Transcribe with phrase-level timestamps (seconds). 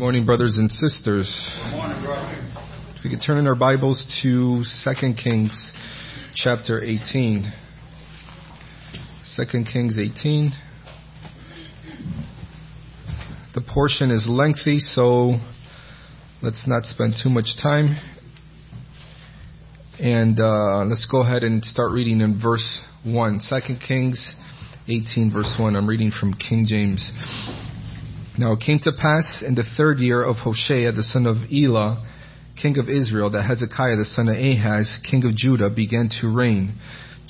[0.00, 1.28] morning, brothers and sisters.
[1.62, 2.48] Good morning, brother.
[2.96, 5.74] If we could turn in our Bibles to 2 Kings
[6.34, 7.52] chapter 18.
[9.36, 10.52] 2 Kings 18.
[13.52, 15.34] The portion is lengthy, so
[16.40, 17.94] let's not spend too much time.
[19.98, 23.40] And uh, let's go ahead and start reading in verse 1.
[23.50, 24.34] 2 Kings
[24.88, 25.76] 18, verse 1.
[25.76, 27.10] I'm reading from King James.
[28.40, 32.02] Now it came to pass in the third year of Hoshea, the son of Elah,
[32.56, 36.78] king of Israel, that Hezekiah, the son of Ahaz, king of Judah, began to reign.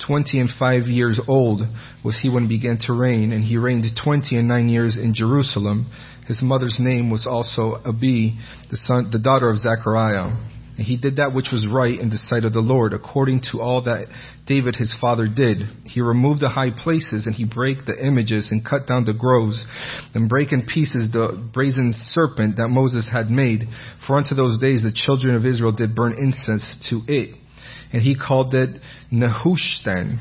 [0.07, 1.63] Twenty and five years old
[2.01, 5.13] was he when he began to reign, and he reigned twenty and nine years in
[5.13, 5.91] Jerusalem.
[6.27, 8.39] His mother's name was also Abi,
[8.69, 10.31] the son, the daughter of Zechariah.
[10.77, 13.61] And he did that which was right in the sight of the Lord, according to
[13.61, 14.07] all that
[14.47, 15.63] David his father did.
[15.85, 19.63] He removed the high places, and he brake the images, and cut down the groves,
[20.13, 23.67] and brake in pieces the brazen serpent that Moses had made.
[24.07, 27.35] For unto those days the children of Israel did burn incense to it.
[27.93, 30.19] And he called it Nehushtan.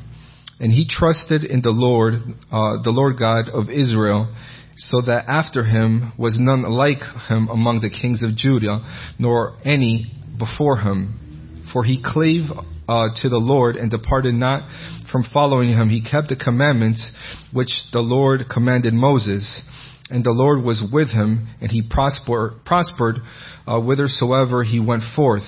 [0.58, 4.34] And he trusted in the Lord, uh, the Lord God of Israel,
[4.76, 8.84] so that after him was none like him among the kings of Judah,
[9.18, 11.68] nor any before him.
[11.72, 12.50] For he clave
[12.88, 14.68] uh, to the Lord and departed not
[15.12, 15.88] from following him.
[15.88, 17.12] He kept the commandments
[17.52, 19.62] which the Lord commanded Moses.
[20.10, 23.18] And the Lord was with him, and he prosper, prospered
[23.64, 25.46] uh, whithersoever he went forth.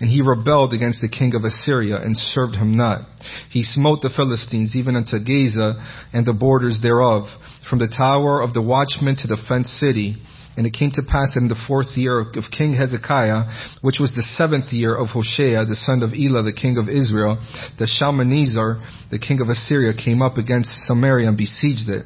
[0.00, 3.02] And he rebelled against the king of Assyria and served him not.
[3.50, 5.74] He smote the Philistines even unto Gaza
[6.12, 7.26] and the borders thereof,
[7.68, 10.16] from the tower of the watchman to the fenced city.
[10.56, 14.26] And it came to pass in the fourth year of King Hezekiah, which was the
[14.36, 17.38] seventh year of Hoshea, the son of Elah, the king of Israel,
[17.78, 22.04] that Shalmaneser, the king of Assyria, came up against Samaria and besieged it.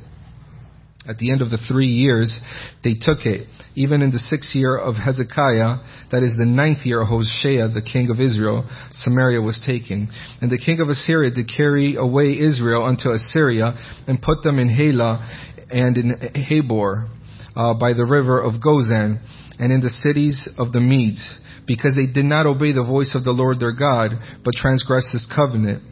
[1.06, 2.40] At the end of the three years,
[2.82, 3.48] they took it.
[3.74, 7.82] Even in the sixth year of Hezekiah, that is the ninth year of Hoshea, the
[7.82, 10.08] king of Israel, Samaria was taken.
[10.40, 13.74] And the king of Assyria did carry away Israel unto Assyria,
[14.06, 16.12] and put them in Halah and in
[16.48, 17.08] Habor,
[17.56, 19.20] uh, by the river of Gozan,
[19.58, 23.24] and in the cities of the Medes, because they did not obey the voice of
[23.24, 24.12] the Lord their God,
[24.44, 25.82] but transgressed his covenant.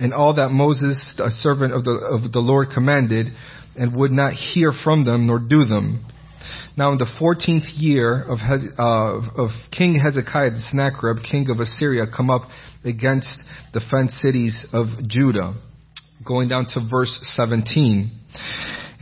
[0.00, 3.26] And all that Moses, a servant of the, of the Lord, commanded,
[3.76, 6.04] and would not hear from them nor do them.
[6.76, 12.04] Now in the fourteenth year of, uh, of King Hezekiah the Sennacherib, king of Assyria,
[12.14, 12.42] come up
[12.84, 13.28] against
[13.72, 15.54] the fenced cities of Judah.
[16.26, 18.10] Going down to verse 17.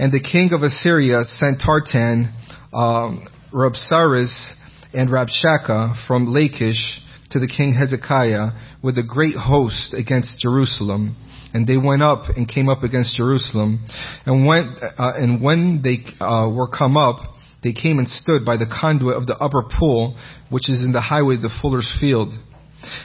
[0.01, 2.33] And the king of Assyria sent Tartan,
[2.73, 4.53] um, Rabsaris,
[4.95, 7.01] and Rabshakeh from Lachish
[7.33, 11.17] to the king Hezekiah with a great host against Jerusalem
[11.53, 13.85] and they went up and came up against Jerusalem.
[14.25, 17.19] And when, uh, and when they uh, were come up,
[17.63, 20.17] they came and stood by the conduit of the upper pool,
[20.49, 22.33] which is in the highway of the fuller's field.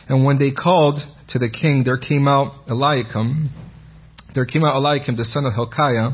[0.07, 3.49] And when they called to the king, there came out Eliakim,
[4.35, 6.11] there came out Eliakim the son of Hilkiah,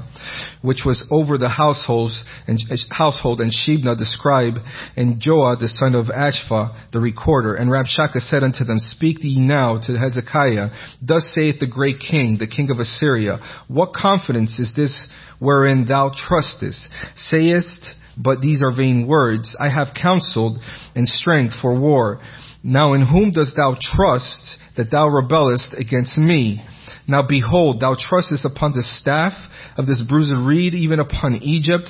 [0.61, 2.59] which was over the households and
[2.91, 4.55] household, and Shebna the scribe,
[4.95, 7.55] and Joah the son of Ashpha the recorder.
[7.55, 10.69] And Rabshakeh said unto them, Speak ye now to Hezekiah.
[11.01, 15.07] Thus saith the great king, the king of Assyria, What confidence is this
[15.39, 16.87] wherein thou trustest?
[17.15, 19.55] Sayest, but these are vain words.
[19.59, 20.59] I have counseled
[20.95, 22.19] and strength for war.
[22.63, 26.63] Now in whom dost thou trust that thou rebellest against me?
[27.11, 29.33] Now behold, thou trustest upon the staff
[29.77, 31.89] of this bruised reed, even upon Egypt,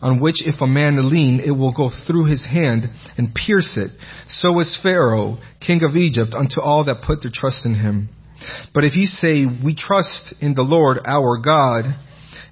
[0.00, 2.88] on which if a man lean, it will go through his hand
[3.18, 3.90] and pierce it.
[4.28, 8.10] So is Pharaoh, king of Egypt, unto all that put their trust in him.
[8.72, 11.86] But if ye say, We trust in the Lord our God,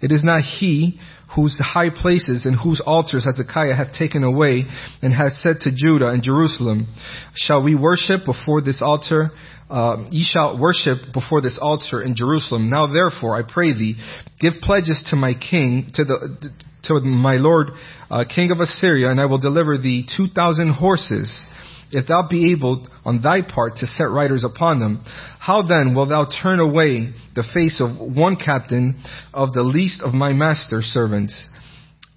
[0.00, 0.98] it is not he
[1.34, 4.64] whose high places and whose altars Hezekiah hath taken away,
[5.02, 6.86] and hath said to Judah and Jerusalem,
[7.34, 9.30] Shall we worship before this altar?
[9.68, 12.70] Uh, ye shall worship before this altar in Jerusalem.
[12.70, 13.96] Now therefore, I pray thee,
[14.40, 16.50] give pledges to my king, to the,
[16.84, 17.68] to my lord,
[18.10, 21.44] uh, king of Assyria, and I will deliver thee two thousand horses
[21.90, 25.04] if thou be able on thy part to set riders upon them,
[25.38, 29.02] how then wilt thou turn away the face of one captain
[29.32, 31.46] of the least of my master's servants,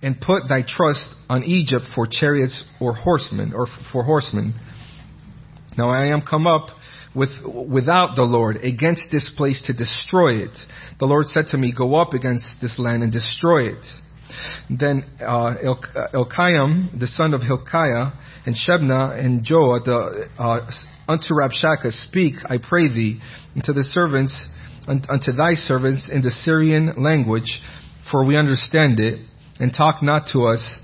[0.02, 4.54] and put thy trust on Egypt for chariots or horsemen, or for horsemen?
[5.78, 6.68] Now I am come up
[7.16, 10.58] with, without the Lord against this place to destroy it.
[11.00, 13.86] The Lord said to me, Go up against this land and destroy it.
[14.70, 15.56] Then uh,
[16.14, 18.12] Elkiam, the son of Hilkiah,
[18.46, 20.72] and Shebna and Joah the, uh,
[21.08, 23.20] unto Rabshakeh, speak, I pray thee,
[23.56, 24.50] unto the servants,
[24.88, 27.62] unto thy servants in the Syrian language,
[28.12, 29.20] for we understand it,
[29.60, 30.80] and talk not to us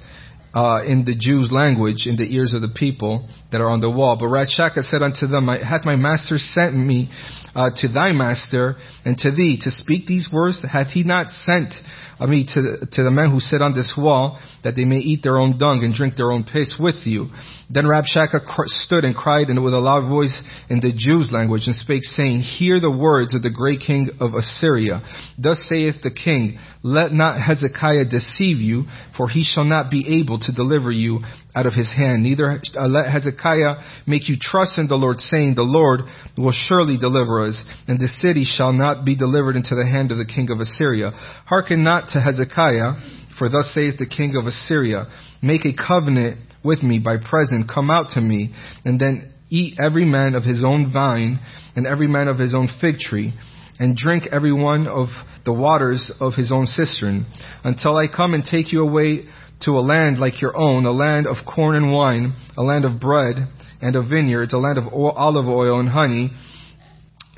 [0.54, 3.90] uh, in the Jews' language in the ears of the people that are on the
[3.90, 4.18] wall.
[4.20, 7.10] But Rabshakeh said unto them, Hath my master sent me
[7.56, 10.64] uh, to thy master and to thee to speak these words?
[10.70, 11.74] Hath he not sent
[12.20, 15.22] I mean, to, to the men who sit on this wall, that they may eat
[15.22, 17.30] their own dung and drink their own piss with you.
[17.70, 18.42] Then Rabshakeh
[18.82, 22.42] stood and cried and with a loud voice in the Jews' language and spake, saying,
[22.42, 25.02] Hear the words of the great king of Assyria.
[25.38, 28.86] Thus saith the king, Let not Hezekiah deceive you,
[29.16, 31.20] for he shall not be able to deliver you
[31.58, 32.22] out of his hand.
[32.22, 36.02] Neither let Hezekiah make you trust in the Lord, saying, The Lord
[36.38, 40.20] will surely deliver us, and the city shall not be delivered into the hand of
[40.20, 41.10] the king of Assyria.
[41.48, 42.94] Hearken not to Hezekiah,
[43.40, 45.08] for thus saith the king of Assyria,
[45.42, 48.54] Make a covenant with me by present, come out to me,
[48.86, 51.40] and then eat every man of his own vine,
[51.76, 53.34] and every man of his own fig tree,
[53.80, 55.08] and drink every one of
[55.44, 57.26] the waters of his own cistern,
[57.64, 59.24] until I come and take you away
[59.62, 63.00] to a land like your own, a land of corn and wine, a land of
[63.00, 63.36] bread
[63.82, 66.32] and of vineyards, a land of olive oil and honey,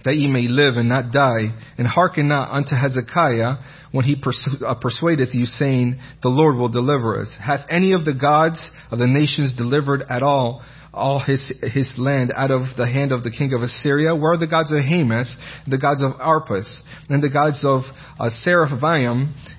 [0.06, 1.56] that ye may live and not die.
[1.78, 3.56] And hearken not unto Hezekiah
[3.92, 7.34] when he persu- uh, persuadeth you, saying, The Lord will deliver us.
[7.40, 10.62] Hath any of the gods of the nations delivered at all
[10.92, 14.16] all his his land out of the hand of the king of Assyria?
[14.16, 15.28] Where are the gods of Hamath,
[15.68, 16.68] the gods of Arphath,
[17.10, 17.82] and the gods of
[18.20, 18.30] uh,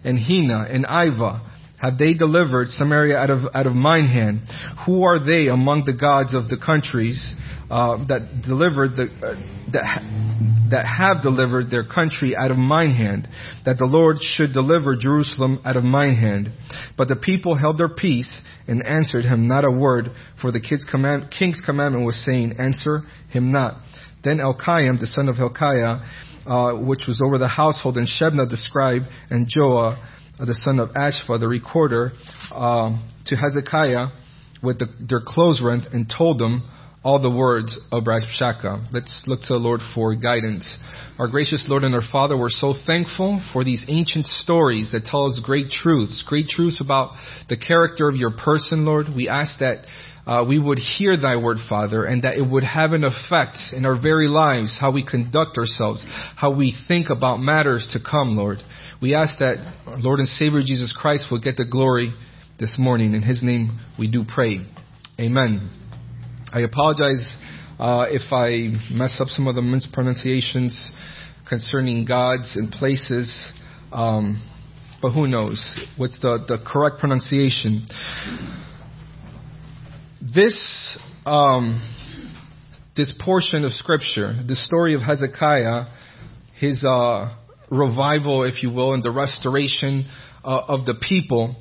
[0.05, 1.50] and Hena, and Ivah?
[1.81, 4.41] Have they delivered Samaria out of, out of mine hand?
[4.85, 7.35] Who are they among the gods of the countries
[7.71, 9.35] uh, that delivered the, uh,
[9.73, 13.27] that, that have delivered their country out of mine hand?
[13.65, 16.53] That the Lord should deliver Jerusalem out of mine hand.
[16.99, 20.61] But the people held their peace and answered him not a word, for the
[20.91, 23.01] command, king's commandment was saying, Answer
[23.31, 23.81] him not.
[24.23, 26.05] Then Elkiah, the son of Hilkiah,
[26.45, 29.97] uh, which was over the household, and Shebna the scribe, and Joah,
[30.47, 32.13] the son of Ashpha, the recorder,
[32.53, 34.09] um, to Hezekiah
[34.63, 36.69] with the, their clothes rent and told them
[37.03, 38.89] all the words of Rabshakeh.
[38.93, 40.79] Let's look to the Lord for guidance.
[41.19, 45.27] Our gracious Lord and our Father, we're so thankful for these ancient stories that tell
[45.27, 47.13] us great truths, great truths about
[47.49, 49.07] the character of your person, Lord.
[49.15, 49.87] We ask that
[50.27, 53.87] uh, we would hear thy word, Father, and that it would have an effect in
[53.87, 56.05] our very lives, how we conduct ourselves,
[56.37, 58.59] how we think about matters to come, Lord.
[59.03, 59.57] We ask that
[59.87, 62.13] our Lord and Savior Jesus Christ will get the glory
[62.59, 63.15] this morning.
[63.15, 64.59] In His name we do pray.
[65.19, 65.71] Amen.
[66.53, 67.23] I apologize
[67.79, 70.93] uh, if I mess up some of the mispronunciations
[71.49, 73.51] concerning gods and places,
[73.91, 74.47] um,
[75.01, 75.79] but who knows?
[75.97, 77.87] What's the, the correct pronunciation?
[80.21, 81.81] This um,
[82.99, 85.87] this portion of Scripture, the story of Hezekiah,
[86.59, 87.35] his uh,
[87.71, 90.07] revival, if you will, and the restoration
[90.45, 91.57] uh, of the people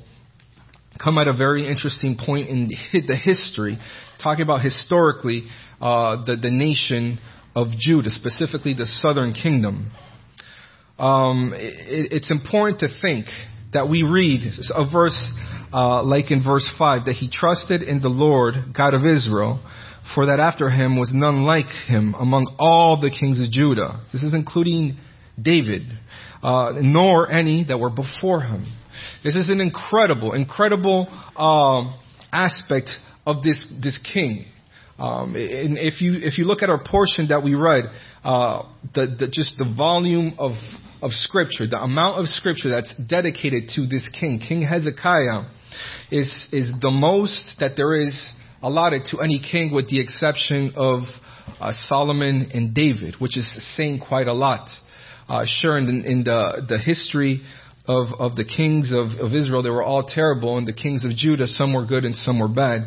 [1.02, 3.78] come at a very interesting point in the history,
[4.22, 5.44] talking about historically
[5.80, 7.18] uh, the, the nation
[7.54, 9.90] of Judah, specifically the southern kingdom.
[10.98, 13.26] Um, it, it's important to think
[13.72, 14.42] that we read
[14.74, 15.32] a verse
[15.72, 19.60] uh, like in verse 5 that he trusted in the Lord, God of Israel,
[20.14, 24.00] for that after him was none like him among all the kings of Judah.
[24.12, 24.98] This is including
[25.42, 25.82] David,
[26.42, 28.66] uh, nor any that were before him.
[29.22, 31.98] This is an incredible, incredible um,
[32.32, 32.90] aspect
[33.26, 34.46] of this this king.
[34.98, 37.84] Um, and if you if you look at our portion that we read,
[38.22, 40.52] uh, the, the just the volume of
[41.02, 45.44] of scripture, the amount of scripture that's dedicated to this king, King Hezekiah,
[46.10, 51.02] is is the most that there is allotted to any king, with the exception of
[51.60, 54.68] uh, Solomon and David, which is saying quite a lot
[55.30, 57.42] uh, sure in, in the, the history
[57.86, 61.10] of, of the kings of, of Israel, they were all terrible, and the kings of
[61.16, 62.82] Judah, some were good and some were bad.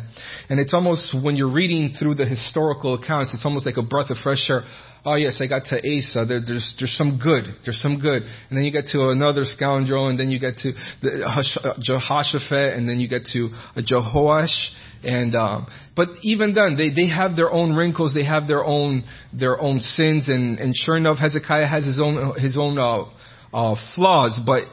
[0.48, 4.10] And it's almost, when you're reading through the historical accounts, it's almost like a breath
[4.10, 4.62] of fresh air.
[5.06, 6.24] Oh yes, I got to Asa.
[6.24, 7.44] There, there's there's some good.
[7.64, 8.22] There's some good.
[8.22, 12.72] And then you get to another scoundrel, and then you get to the, uh, Jehoshaphat,
[12.74, 14.54] and then you get to uh, Jehoash,
[15.02, 19.04] and um, but even then, they they have their own wrinkles, they have their own
[19.32, 23.04] their own sins, and and sure enough, Hezekiah has his own his own uh,
[23.52, 24.64] uh, flaws, but.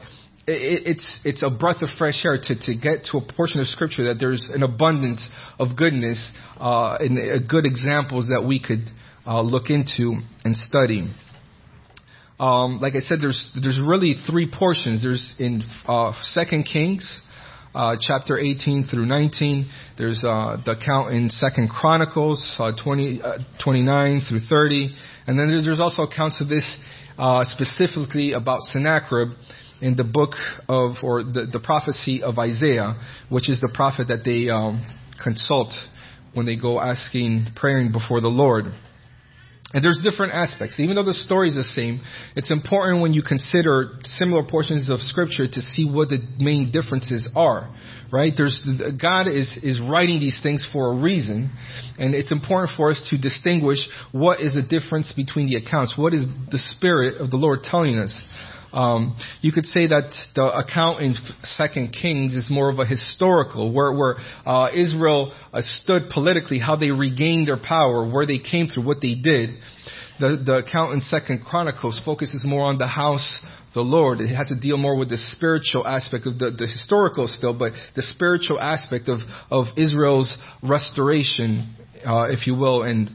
[0.44, 3.68] It, it's it's a breath of fresh air to, to get to a portion of
[3.68, 8.90] scripture that there's an abundance of goodness uh, and uh, good examples that we could
[9.26, 11.08] uh, look into and study.
[12.40, 15.02] Um, like I said, there's there's really three portions.
[15.02, 17.20] There's in uh, Second Kings,
[17.74, 19.70] uh, chapter 18 through 19.
[19.96, 24.94] There's uh, the account in Second Chronicles uh, 20, uh, 29 through 30,
[25.26, 26.78] and then there's, there's also accounts of this
[27.18, 29.28] uh, specifically about Sennacherib
[29.80, 30.34] in the book
[30.68, 32.94] of, or the, the prophecy of Isaiah,
[33.28, 34.84] which is the prophet that they um,
[35.22, 35.72] consult
[36.34, 38.66] when they go asking, praying before the Lord.
[39.74, 40.78] And there's different aspects.
[40.78, 42.02] Even though the story is the same,
[42.36, 47.28] it's important when you consider similar portions of scripture to see what the main differences
[47.34, 47.74] are.
[48.12, 48.34] Right?
[48.36, 48.62] There's,
[49.00, 51.50] God is, is writing these things for a reason,
[51.98, 53.78] and it's important for us to distinguish
[54.12, 55.94] what is the difference between the accounts.
[55.96, 58.22] What is the Spirit of the Lord telling us?
[58.72, 61.14] Um, you could say that the account in
[61.44, 66.76] Second Kings is more of a historical, where, where uh, Israel uh, stood politically, how
[66.76, 69.50] they regained their power, where they came through, what they did.
[70.20, 73.36] The, the account in Second Chronicles focuses more on the house
[73.74, 74.20] the Lord.
[74.20, 77.72] It has to deal more with the spiritual aspect of the, the historical still, but
[77.96, 81.74] the spiritual aspect of, of Israel's restoration,
[82.06, 83.10] uh, if you will, and,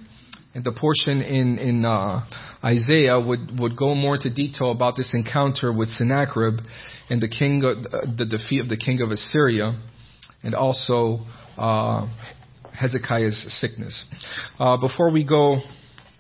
[0.63, 2.25] the portion in, in uh,
[2.63, 6.59] Isaiah would, would go more into detail about this encounter with Sennacherib
[7.09, 7.83] and the king, of,
[8.17, 9.79] the defeat of the king of Assyria,
[10.43, 11.19] and also
[11.57, 12.07] uh,
[12.73, 14.03] Hezekiah's sickness.
[14.59, 15.57] Uh, before we go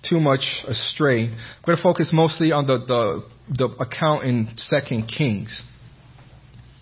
[0.07, 5.07] too much astray, I'm going to focus mostly on the, the, the account in Second
[5.07, 5.63] Kings.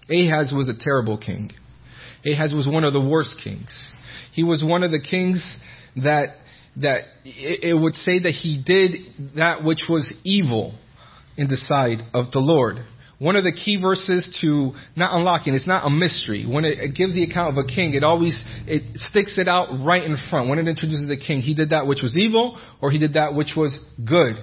[0.09, 1.51] Ahaz was a terrible king.
[2.25, 3.93] Ahaz was one of the worst kings.
[4.33, 5.57] He was one of the kings
[5.95, 6.35] that
[6.77, 10.77] that it would say that he did that which was evil
[11.37, 12.77] in the sight of the Lord.
[13.17, 16.45] One of the key verses to not unlocking, it's not a mystery.
[16.45, 20.03] When it, gives the account of a king, it always, it sticks it out right
[20.03, 20.49] in front.
[20.49, 23.33] When it introduces the king, he did that which was evil, or he did that
[23.33, 24.35] which was good.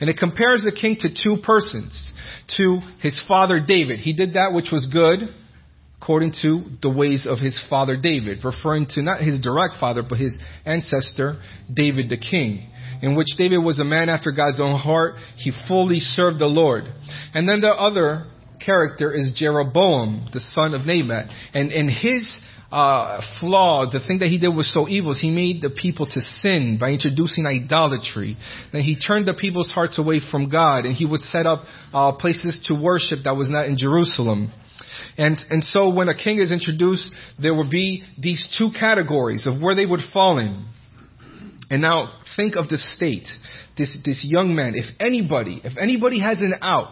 [0.00, 2.12] And it compares the king to two persons.
[2.56, 4.00] To his father David.
[4.00, 5.20] He did that which was good,
[6.00, 10.18] according to the ways of his father David, referring to not his direct father, but
[10.18, 11.40] his ancestor,
[11.72, 12.70] David the king,
[13.02, 15.14] in which David was a man after God's own heart.
[15.36, 16.84] He fully served the Lord.
[17.34, 18.26] And then the other
[18.64, 21.30] character is Jeroboam, the son of Nebat.
[21.54, 22.40] And, and his
[22.70, 26.06] uh, flaw, the thing that he did was so evil, is he made the people
[26.06, 28.36] to sin by introducing idolatry.
[28.72, 32.12] And he turned the people's hearts away from God, and he would set up uh,
[32.12, 34.52] places to worship that was not in Jerusalem.
[35.16, 39.60] And, and so when a king is introduced, there will be these two categories of
[39.60, 40.66] where they would fall in.
[41.70, 43.28] And now think of the state.
[43.76, 46.88] This, this young man, if anybody, if anybody has an out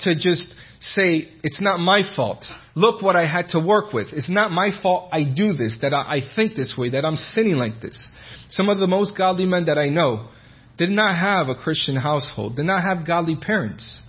[0.00, 2.44] to just say, it's not my fault.
[2.76, 4.08] Look what I had to work with.
[4.12, 7.16] It's not my fault I do this, that I, I think this way, that I'm
[7.16, 8.08] sinning like this.
[8.50, 10.28] Some of the most godly men that I know
[10.76, 14.02] did not have a Christian household, did not have godly parents.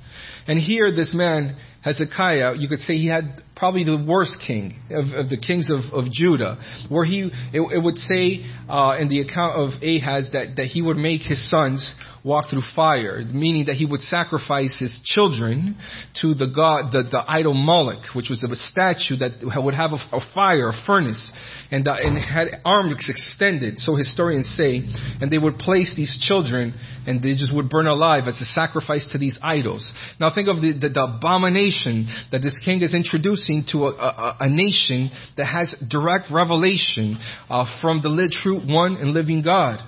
[0.48, 5.06] And here, this man, Hezekiah, you could say he had probably the worst king of,
[5.14, 9.20] of the kings of, of, Judah, where he, it, it would say uh, in the
[9.20, 13.76] account of Ahaz that, that he would make his sons walk through fire, meaning that
[13.76, 15.78] he would sacrifice his children
[16.22, 20.18] to the god, the, the idol Moloch, which was a statue that would have a,
[20.18, 21.32] a fire, a furnace,
[21.72, 24.82] and, uh, and had arms extended, so historians say,
[25.22, 26.74] and they would place these children
[27.08, 29.92] and they just would burn alive as a sacrifice to these idols.
[30.20, 34.38] Now think of the, the, the abomination that this king is introducing to a, a,
[34.42, 37.18] a nation that has direct revelation
[37.50, 38.10] uh, from the
[38.42, 39.80] true one and living God.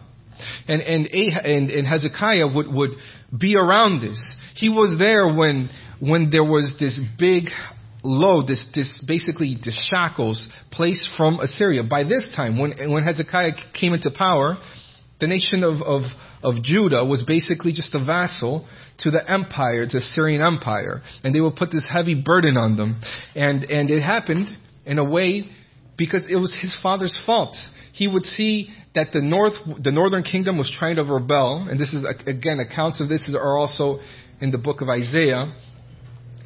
[0.67, 2.91] And, and, and, and Hezekiah would, would
[3.37, 4.19] be around this.
[4.55, 7.45] He was there when, when there was this big
[8.03, 11.83] load, this, this basically the shackles placed from Assyria.
[11.83, 14.57] By this time, when, when Hezekiah came into power,
[15.19, 16.01] the nation of, of,
[16.41, 18.67] of Judah was basically just a vassal
[19.01, 21.01] to the empire, to the Syrian empire.
[21.23, 23.01] And they would put this heavy burden on them.
[23.35, 24.47] And, and it happened
[24.85, 25.45] in a way
[25.97, 27.55] because it was his father's fault
[27.93, 31.93] he would see that the north, the northern kingdom was trying to rebel, and this
[31.93, 33.99] is again accounts of this are also
[34.39, 35.53] in the book of Isaiah,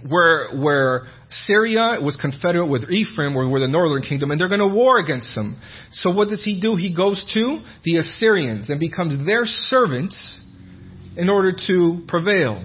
[0.08, 4.68] where where Syria was confederate with Ephraim, where the northern kingdom, and they're going to
[4.68, 5.60] war against them.
[5.92, 6.76] So what does he do?
[6.76, 10.42] He goes to the Assyrians and becomes their servants
[11.18, 12.64] in order to prevail.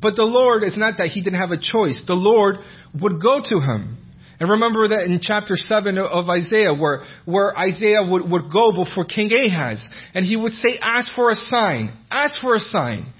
[0.00, 2.04] But the Lord, it's not that he didn't have a choice.
[2.06, 2.56] The Lord
[3.00, 3.98] would go to him.
[4.40, 9.04] And remember that in chapter 7 of Isaiah, where, where Isaiah would, would go before
[9.04, 13.12] King Ahaz, and he would say, ask for a sign, ask for a sign.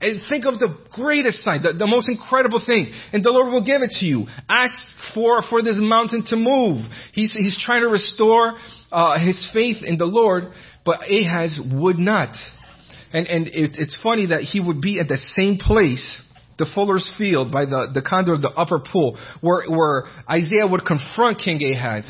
[0.00, 3.64] And think of the greatest sign, the, the most incredible thing, and the Lord will
[3.64, 4.26] give it to you.
[4.48, 4.74] Ask
[5.14, 6.84] for, for this mountain to move.
[7.12, 8.54] He's, he's trying to restore
[8.90, 10.50] uh, his faith in the Lord,
[10.84, 12.36] but Ahaz would not.
[13.14, 16.20] And, and it, it's funny that he would be at the same place
[16.58, 20.84] the Fuller's Field by the, the conduit of the upper pool, where, where Isaiah would
[20.84, 22.04] confront King Ahaz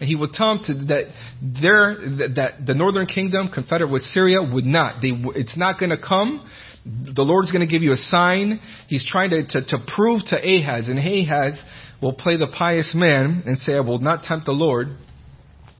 [0.00, 1.12] and he would tell him to, that
[1.42, 1.94] their,
[2.34, 5.02] that, the northern kingdom, confederate with Syria, would not.
[5.02, 6.46] They, it's not going to come.
[6.86, 8.60] The Lord's going to give you a sign.
[8.88, 11.62] He's trying to, to, to prove to Ahaz, and Ahaz
[12.00, 14.88] will play the pious man and say, I will not tempt the Lord,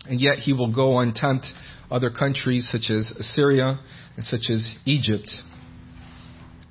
[0.05, 1.47] and yet he will go and tempt
[1.91, 3.81] other countries such as Assyria
[4.23, 5.31] such as Egypt.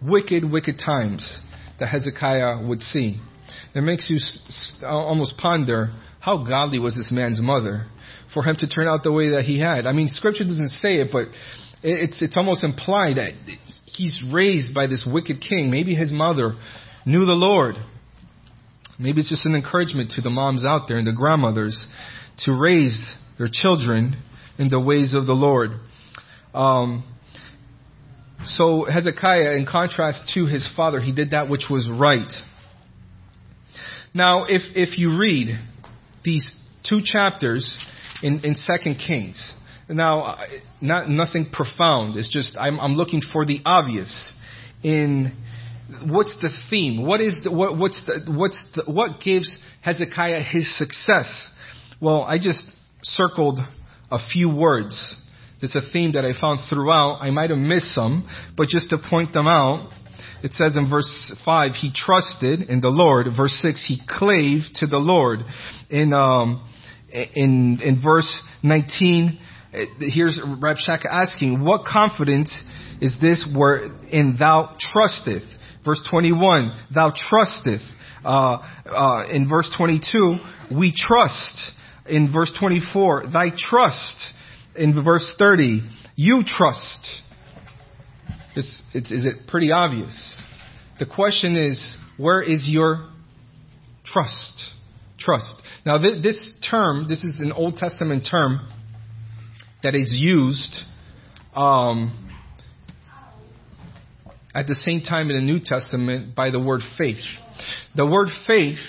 [0.02, 1.42] Wicked, wicked times
[1.80, 3.20] that Hezekiah would see.
[3.74, 4.20] It makes you
[4.86, 7.88] almost ponder how godly was this man's mother
[8.34, 9.86] for him to turn out the way that he had.
[9.86, 11.28] I mean, scripture doesn't say it, but
[11.82, 13.32] it's, it's almost implied that
[13.86, 15.72] he's raised by this wicked king.
[15.72, 16.56] Maybe his mother
[17.06, 17.76] knew the Lord.
[19.00, 21.88] Maybe it's just an encouragement to the moms out there and the grandmothers
[22.40, 23.00] to raise
[23.38, 24.22] their children
[24.58, 25.72] in the ways of the Lord.
[26.54, 27.04] Um,
[28.44, 32.34] so Hezekiah, in contrast to his father, he did that which was right.
[34.14, 35.60] Now, if, if you read
[36.24, 36.50] these
[36.88, 37.78] two chapters
[38.24, 39.54] in, in 2 Kings,
[39.90, 40.46] now, uh,
[40.82, 42.16] not, nothing profound.
[42.16, 44.34] It's just, I'm, I'm looking for the obvious
[44.84, 45.36] in
[46.08, 47.06] what's the theme?
[47.06, 51.50] What is the, what, what's the, what's the, what gives Hezekiah his success?
[52.00, 52.64] Well, I just
[53.02, 53.60] circled
[54.12, 55.16] a few words.
[55.62, 57.18] It's a theme that I found throughout.
[57.22, 59.92] I might have missed some, but just to point them out,
[60.42, 63.28] it says in verse 5, he trusted in the Lord.
[63.36, 65.40] Verse 6, he clave to the Lord.
[65.90, 66.66] In, um,
[67.12, 69.38] in, in verse 19,
[70.00, 72.58] here's Rabshakeh asking, what confidence
[73.02, 75.44] is this where in thou trusteth?
[75.86, 77.82] Verse 21, thou trusteth.
[78.24, 80.38] Uh, uh, in verse 22,
[80.78, 81.74] we trust.
[82.08, 84.34] In verse 24, thy trust.
[84.76, 85.82] In verse 30,
[86.16, 87.08] you trust.
[88.56, 90.42] It's, it's, is it pretty obvious?
[91.00, 93.10] The question is, where is your
[94.06, 94.62] trust?
[95.18, 95.62] Trust.
[95.86, 98.68] Now, th- this term, this is an Old Testament term
[99.84, 100.76] that is used
[101.56, 102.30] um,
[104.54, 107.24] at the same time in the New Testament by the word faith.
[107.96, 108.80] The word faith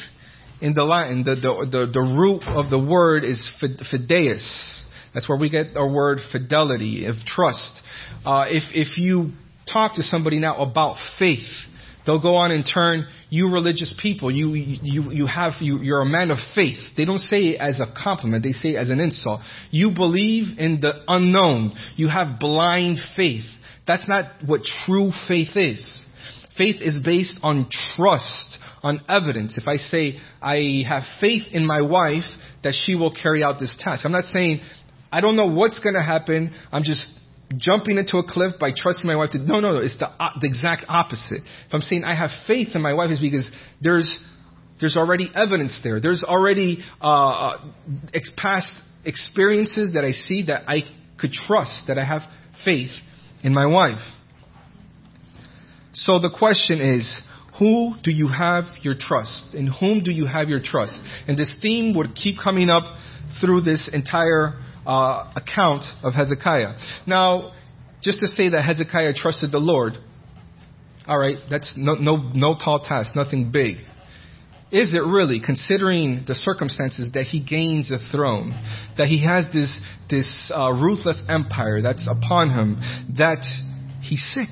[0.60, 4.79] in the Latin, the, the, the, the root of the word is fideus.
[5.14, 7.82] That's where we get our word fidelity, of trust.
[8.24, 9.32] Uh, if, if you
[9.72, 11.48] talk to somebody now about faith,
[12.06, 14.30] they'll go on and turn you religious people.
[14.30, 16.78] You, you, you have, you, you're a man of faith.
[16.96, 18.42] They don't say it as a compliment.
[18.42, 19.40] They say it as an insult.
[19.70, 21.74] You believe in the unknown.
[21.96, 23.44] You have blind faith.
[23.86, 26.06] That's not what true faith is.
[26.56, 29.56] Faith is based on trust, on evidence.
[29.56, 32.24] If I say I have faith in my wife
[32.62, 34.60] that she will carry out this task, I'm not saying
[35.12, 36.54] I don't know what's going to happen.
[36.70, 37.08] I'm just
[37.56, 39.38] jumping into a cliff by trusting my wife to.
[39.38, 39.78] No, no, no.
[39.78, 41.40] It's the, uh, the exact opposite.
[41.66, 44.18] If I'm saying I have faith in my wife, is because there's
[44.80, 46.00] there's already evidence there.
[46.00, 47.72] There's already uh, uh,
[48.14, 48.72] ex- past
[49.04, 50.82] experiences that I see that I
[51.18, 52.22] could trust, that I have
[52.64, 52.90] faith
[53.42, 54.00] in my wife.
[55.92, 57.20] So the question is,
[57.58, 59.54] who do you have your trust?
[59.54, 60.98] In whom do you have your trust?
[61.26, 62.84] And this theme would keep coming up
[63.40, 64.54] through this entire
[64.86, 66.74] uh, account of Hezekiah.
[67.06, 67.52] Now,
[68.02, 69.98] just to say that Hezekiah trusted the Lord,
[71.06, 73.76] all right, that's no, no, no tall task, nothing big.
[74.72, 78.52] Is it really, considering the circumstances that he gains a throne,
[78.96, 82.80] that he has this, this uh, ruthless empire that's upon him,
[83.16, 83.44] that
[84.00, 84.48] he's sick?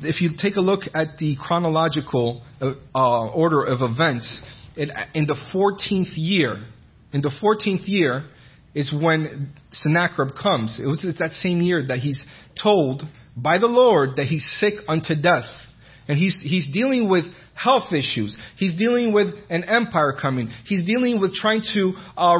[0.00, 4.42] If you take a look at the chronological uh, uh order of events,
[4.76, 6.64] in, in the 14th year,
[7.12, 8.24] in the 14th year,
[8.74, 10.78] is when Sennacherib comes.
[10.82, 12.24] It was that same year that he's
[12.60, 13.02] told
[13.36, 15.48] by the Lord that he's sick unto death.
[16.08, 18.36] And he's, he's dealing with health issues.
[18.56, 20.48] He's dealing with an empire coming.
[20.64, 22.38] He's dealing with trying to, uh,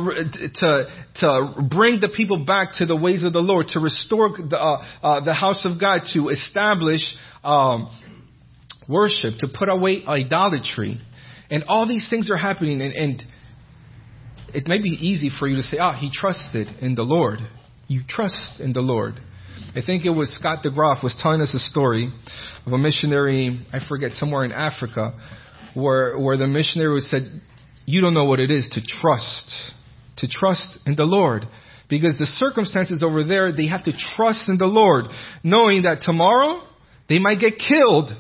[0.55, 4.59] to, to bring the people back to the ways of the Lord, to restore the,
[4.59, 7.03] uh, uh, the house of God, to establish
[7.45, 7.89] um,
[8.89, 10.99] worship, to put away idolatry.
[11.49, 12.81] And all these things are happening.
[12.81, 13.23] And, and
[14.55, 17.41] it may be easy for you to say, ah, he trusted in the Lord.
[17.89, 19.15] You trust in the Lord.
[19.75, 22.13] I think it was Scott DeGroff was telling us a story
[22.67, 25.13] of a missionary, I forget, somewhere in Africa,
[25.75, 27.41] where, where the missionary said,
[27.87, 29.73] you don't know what it is to trust,
[30.19, 31.47] to trust in the Lord.
[31.89, 35.07] Because the circumstances over there, they have to trust in the Lord,
[35.43, 36.63] knowing that tomorrow
[37.09, 38.11] they might get killed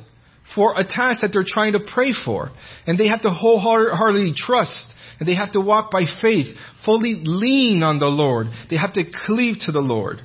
[0.55, 2.51] for a task that they're trying to pray for.
[2.87, 4.92] And they have to wholeheartedly trust
[5.23, 6.49] and they have to walk by faith,
[6.85, 8.49] fully lean on the Lord.
[8.69, 10.21] They have to cleave to the Lord.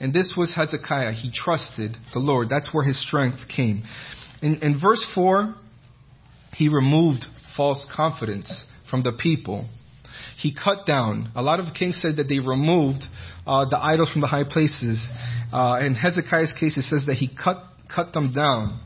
[0.00, 1.12] And this was Hezekiah.
[1.12, 2.48] He trusted the Lord.
[2.48, 3.82] That's where his strength came.
[4.40, 5.54] In, in verse 4,
[6.54, 9.68] he removed false confidence from the people.
[10.38, 11.32] He cut down.
[11.36, 13.02] A lot of kings said that they removed
[13.46, 15.06] uh, the idols from the high places.
[15.52, 17.58] Uh, in Hezekiah's case, it says that he cut
[17.94, 18.80] cut them down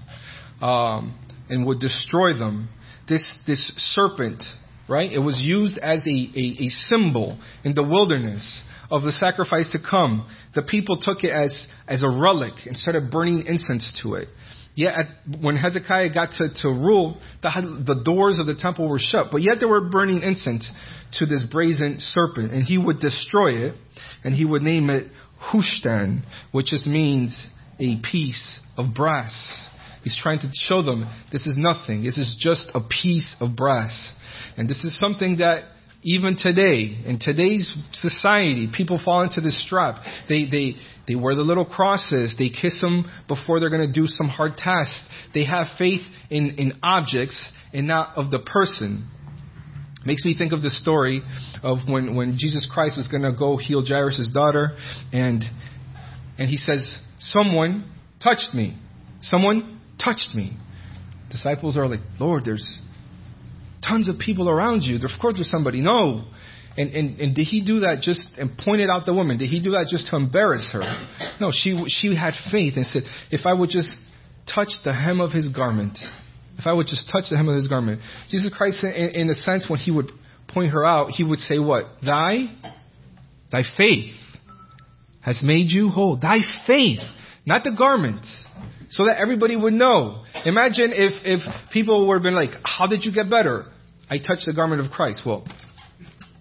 [0.61, 1.17] um,
[1.49, 2.71] and would destroy them.
[3.09, 4.43] This this serpent,
[4.89, 5.11] right?
[5.11, 9.79] It was used as a, a, a symbol in the wilderness of the sacrifice to
[9.79, 10.29] come.
[10.55, 14.29] The people took it as as a relic and started burning incense to it.
[14.75, 15.07] Yet, at,
[15.41, 17.51] when Hezekiah got to, to rule, the,
[17.85, 20.71] the doors of the temple were shut, but yet they were burning incense
[21.15, 23.75] to this brazen serpent, and he would destroy it,
[24.23, 25.09] and he would name it
[25.53, 27.49] Hushtan, which just means
[27.81, 29.69] a piece of brass.
[30.03, 32.05] He's trying to show them this is nothing.
[32.05, 34.15] This is just a piece of brass.
[34.57, 35.65] And this is something that
[36.03, 40.03] even today, in today's society, people fall into this trap.
[40.29, 40.75] They, they,
[41.09, 42.37] they wear the little crosses.
[42.39, 44.93] They kiss them before they're going to do some hard task.
[45.35, 49.09] They have faith in, in objects and not of the person.
[50.07, 51.23] Makes me think of the story
[51.63, 54.77] of when, when Jesus Christ was going to go heal Jairus' daughter,
[55.13, 55.43] and,
[56.39, 57.91] and he says, Someone
[58.23, 58.79] touched me.
[59.21, 60.57] Someone touched me.
[61.31, 62.81] Disciples are like, Lord, there's
[63.87, 64.97] tons of people around you.
[64.97, 65.81] Of course, there's somebody.
[65.81, 66.25] No.
[66.77, 69.37] And, and, and did he do that just and pointed out the woman?
[69.37, 71.09] Did he do that just to embarrass her?
[71.41, 73.97] No, she, she had faith and said, if I would just
[74.53, 75.99] touch the hem of his garment,
[76.57, 78.01] if I would just touch the hem of his garment.
[78.31, 80.11] Jesus Christ, in, in a sense, when he would
[80.47, 81.85] point her out, he would say, what?
[82.05, 82.47] Thy,
[83.51, 84.15] thy faith
[85.21, 86.17] has made you whole.
[86.17, 87.01] Thy faith,
[87.45, 88.25] not the garment
[88.91, 90.25] so that everybody would know.
[90.45, 93.67] Imagine if, if people would have been like, how did you get better?
[94.11, 95.23] I touched the garment of Christ.
[95.27, 95.47] Well,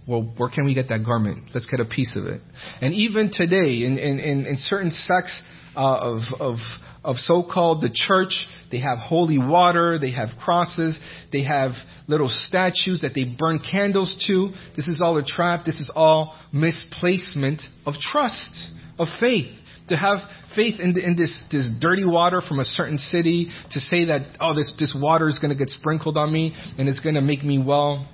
[0.08, 1.50] well, where can we get that garment?
[1.54, 2.42] Let's get a piece of it.
[2.82, 5.42] And even today, in, in, in, in certain sects
[5.76, 6.56] uh, of, of,
[7.04, 10.98] of so-called the church, they have holy water, they have crosses,
[11.34, 11.72] they have
[12.08, 14.54] little statues that they burn candles to.
[14.78, 15.66] This is all a trap.
[15.66, 19.54] This is all misplacement of trust, of faith
[19.88, 20.20] to have
[20.56, 24.54] faith in, in this, this dirty water from a certain city, to say that, oh,
[24.54, 27.44] this, this water is going to get sprinkled on me and it's going to make
[27.44, 28.08] me well.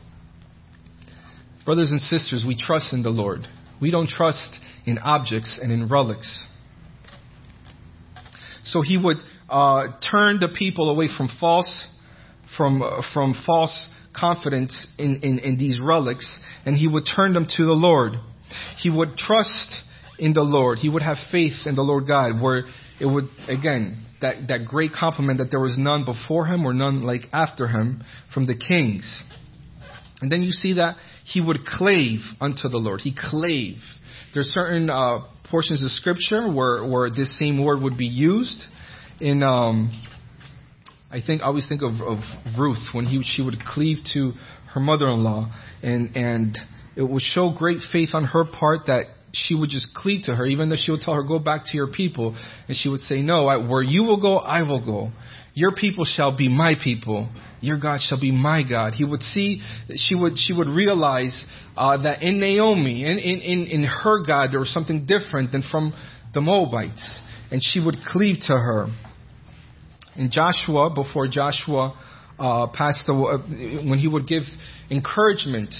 [1.65, 3.47] Brothers and sisters, we trust in the Lord.
[3.81, 6.45] We don't trust in objects and in relics.
[8.63, 9.17] So he would
[9.49, 11.88] uh, turn the people away from false,
[12.57, 17.47] from, uh, from false confidence in, in, in these relics, and he would turn them
[17.57, 18.13] to the Lord.
[18.77, 19.73] He would trust
[20.19, 20.80] in the Lord.
[20.80, 22.65] He would have faith in the Lord God, where
[22.99, 27.02] it would, again, that, that great compliment that there was none before him or none
[27.02, 29.23] like after him from the kings.
[30.21, 30.95] And then you see that
[31.26, 33.02] he would clave unto the Lord.
[33.02, 33.82] He clave.
[34.34, 35.19] There's certain uh,
[35.52, 38.62] portions of scripture where, where this same word would be used.
[39.19, 39.91] In, um,
[41.12, 42.19] I think, I always think of, of
[42.58, 44.34] Ruth when he, she would cleave to
[44.73, 45.52] her mother-in-law,
[45.84, 46.58] and and
[46.95, 50.46] it would show great faith on her part that she would just cleave to her,
[50.46, 52.38] even though she would tell her, Go back to your people.
[52.67, 55.12] And she would say, No, I, where you will go, I will go.
[55.56, 57.30] Your people shall be my people.
[57.62, 58.93] Your God shall be my God.
[58.93, 59.62] He would see,
[59.96, 61.46] she would, she would realize
[61.78, 65.93] uh, that in Naomi, in, in, in her God, there was something different than from
[66.34, 67.19] the Moabites.
[67.52, 68.88] And she would cleave to her.
[70.15, 71.96] In Joshua, before Joshua
[72.39, 73.38] uh, passed away,
[73.88, 74.43] when he would give
[74.89, 75.74] encouragement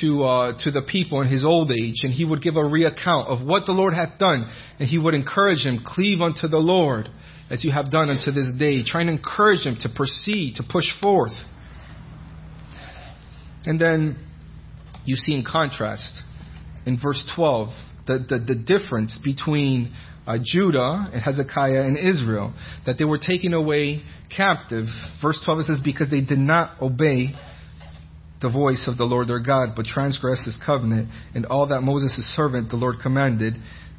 [0.00, 3.26] to, uh, to the people in his old age, and he would give a reaccount
[3.26, 7.08] of what the Lord hath done, and he would encourage him, cleave unto the Lord,
[7.50, 10.86] as you have done unto this day, trying to encourage him to proceed, to push
[11.00, 11.32] forth.
[13.66, 14.18] And then
[15.04, 16.22] you see in contrast,
[16.86, 17.68] in verse 12,
[18.06, 19.94] the, the, the difference between
[20.26, 22.54] uh, Judah and Hezekiah and Israel,
[22.86, 24.02] that they were taken away
[24.34, 24.86] captive.
[25.22, 27.34] Verse 12 it says, because they did not obey
[28.40, 32.14] the voice of the Lord their God, but transgressed his covenant, and all that Moses
[32.14, 33.54] his servant the Lord commanded,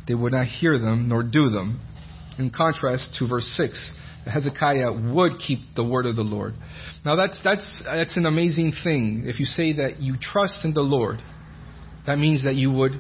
[0.07, 1.79] they would not hear them nor do them.
[2.37, 3.93] In contrast to verse 6,
[4.25, 6.53] Hezekiah would keep the word of the Lord.
[7.05, 9.23] Now that's, that's, that's an amazing thing.
[9.25, 11.17] If you say that you trust in the Lord,
[12.05, 12.93] that means that you would,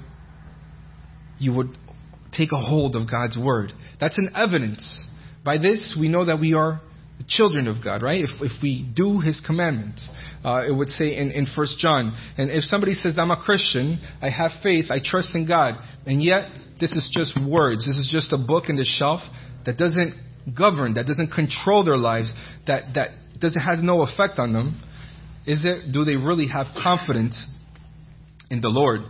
[1.37, 1.77] you would
[2.31, 3.73] take a hold of God's word.
[3.99, 5.07] That's an evidence.
[5.43, 6.81] By this, we know that we are
[7.17, 8.21] the children of God, right?
[8.21, 10.09] If, if we do His commandments,
[10.43, 12.17] uh, it would say in, in 1 John.
[12.37, 15.75] And if somebody says, I'm a Christian, I have faith, I trust in God,
[16.05, 19.21] and yet this is just words, this is just a book in the shelf
[19.65, 20.13] that doesn't
[20.57, 22.31] govern, that doesn't control their lives,
[22.67, 24.81] that, that doesn't, has no effect on them,
[25.45, 27.47] is it, do they really have confidence
[28.49, 29.01] in the Lord?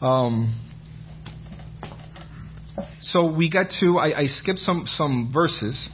[0.00, 0.60] Um,
[3.00, 5.88] so we get to, I, I skipped some, some verses.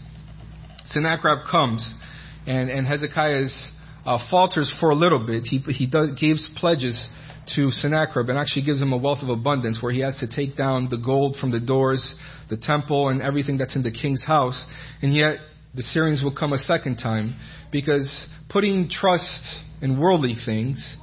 [0.91, 1.89] Sennacherib comes,
[2.47, 3.45] and, and Hezekiah
[4.07, 5.45] uh, falters for a little bit.
[5.45, 7.09] He, he does, gives pledges
[7.55, 10.57] to Sennacherib and actually gives him a wealth of abundance where he has to take
[10.57, 12.15] down the gold from the doors,
[12.51, 14.67] the temple, and everything that's in the king's house.
[15.03, 15.39] And yet,
[15.75, 17.39] the Syrians will come a second time
[17.71, 19.43] because putting trust
[19.81, 20.97] in worldly things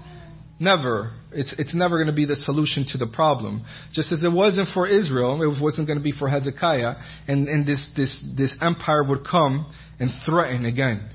[0.59, 3.65] never it's it's never going to be the solution to the problem.
[3.91, 6.95] Just as it wasn't for Israel it wasn't going to be for Hezekiah
[7.27, 11.09] and and this this this empire would come and threaten again.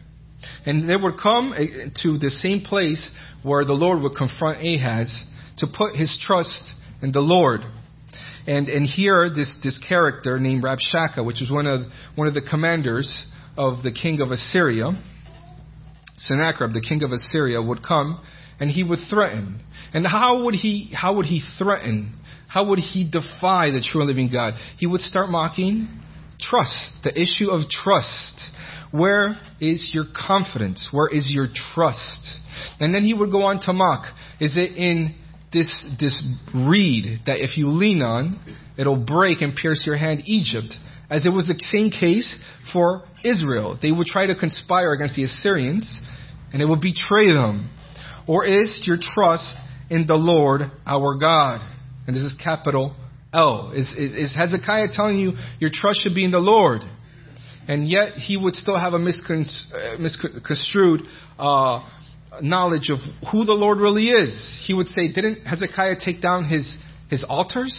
[0.64, 3.10] And they would come eh, to the same place
[3.42, 5.24] where the Lord would confront Ahaz
[5.58, 6.62] to put his trust
[7.02, 7.60] in the Lord.
[8.46, 11.82] And and here this this character named Rabshakeh which was one of
[12.14, 13.24] one of the commanders
[13.56, 14.92] of the king of Assyria
[16.20, 18.20] Sennacherib, the king of Assyria, would come
[18.60, 19.62] and he would threaten.
[19.92, 22.14] And how would he, how would he threaten?
[22.46, 24.54] How would he defy the true and living God?
[24.78, 25.88] He would start mocking
[26.38, 28.40] trust, the issue of trust.
[28.92, 30.88] Where is your confidence?
[30.92, 32.40] Where is your trust?
[32.78, 34.04] And then he would go on to mock.
[34.40, 35.14] Is it in
[35.52, 35.68] this,
[36.00, 36.22] this
[36.54, 38.38] reed that if you lean on,
[38.76, 40.74] it'll break and pierce your hand, Egypt?
[41.08, 42.38] As it was the same case
[42.72, 43.78] for Israel.
[43.80, 45.98] They would try to conspire against the Assyrians
[46.52, 47.70] and it would betray them.
[48.30, 49.56] Or is your trust
[49.90, 51.68] in the Lord our God?
[52.06, 52.94] And this is capital
[53.34, 53.72] L.
[53.74, 56.82] Is, is, is Hezekiah telling you your trust should be in the Lord?
[57.66, 61.00] And yet he would still have a uh, misconstrued
[61.40, 61.80] uh,
[62.40, 63.00] knowledge of
[63.32, 64.62] who the Lord really is.
[64.64, 67.74] He would say, Didn't Hezekiah take down his, his altars?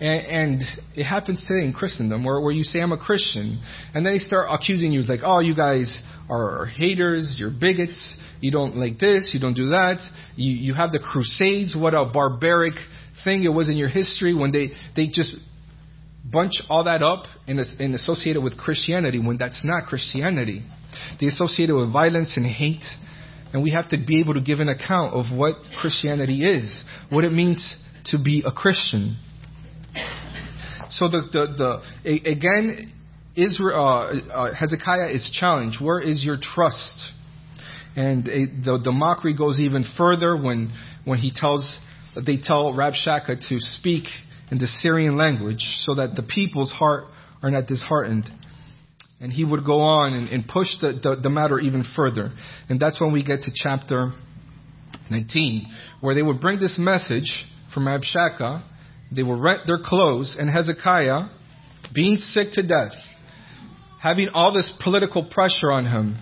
[0.00, 0.62] And, and,
[0.94, 3.62] it happens today in Christendom where, where you say, I'm a Christian.
[3.94, 8.50] And then they start accusing you, like, oh, you guys are haters, you're bigots, you
[8.50, 9.98] don't like this, you don't do that.
[10.36, 12.74] You, you have the Crusades, what a barbaric
[13.24, 15.36] thing it was in your history when they, they just
[16.30, 20.62] bunch all that up and, and associate it with Christianity when that's not Christianity.
[21.20, 22.84] They associate it with violence and hate.
[23.52, 27.24] And we have to be able to give an account of what Christianity is, what
[27.24, 29.16] it means to be a Christian.
[30.90, 32.92] So the, the, the again,
[33.34, 35.80] Israel, uh, uh, Hezekiah is challenged.
[35.80, 37.12] Where is your trust?
[37.96, 40.72] And it, the, the mockery goes even further when,
[41.04, 41.78] when he tells,
[42.14, 44.04] they tell Rabshakeh to speak
[44.50, 47.04] in the Syrian language so that the people's heart
[47.42, 48.30] are not disheartened.
[49.18, 52.32] And he would go on and, and push the, the, the matter even further.
[52.68, 54.12] And that's when we get to chapter
[55.10, 55.66] 19,
[56.00, 58.62] where they would bring this message from Rabshakeh.
[59.14, 61.28] They would rent their clothes, and Hezekiah,
[61.94, 62.92] being sick to death,
[64.02, 66.18] having all this political pressure on him.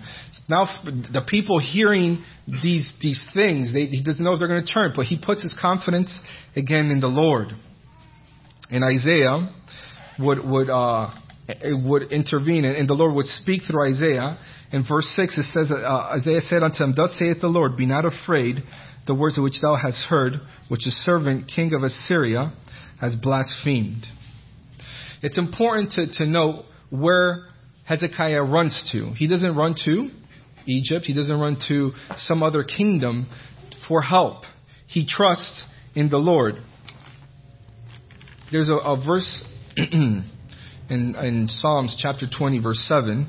[0.47, 4.71] Now the people hearing these these things, they, he doesn't know if they're going to
[4.71, 6.17] turn, but he puts his confidence
[6.55, 7.47] again in the Lord.
[8.69, 9.49] And Isaiah
[10.19, 11.09] would would uh,
[11.63, 14.37] would intervene, and the Lord would speak through Isaiah.
[14.71, 17.87] In verse six, it says, uh, Isaiah said unto him, "Thus saith the Lord: Be
[17.87, 18.63] not afraid,
[19.07, 20.33] the words which thou hast heard,
[20.69, 22.53] which the servant king of Assyria
[22.99, 24.05] has blasphemed."
[25.23, 27.47] It's important to, to note where
[27.85, 29.13] Hezekiah runs to.
[29.15, 30.11] He doesn't run to
[30.65, 33.27] Egypt, he doesn't run to some other kingdom
[33.87, 34.43] for help.
[34.87, 35.63] He trusts
[35.95, 36.55] in the Lord.
[38.51, 39.43] There's a, a verse
[39.77, 40.25] in,
[40.89, 43.27] in, Psalms chapter 20, verse 7.